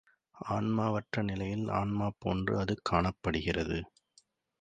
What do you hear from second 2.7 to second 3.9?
காணப்படுகிறது.